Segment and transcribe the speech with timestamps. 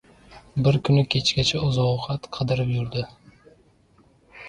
[0.67, 3.09] Bir kuni kechgacha oziq-ovqat qidirib yurdi.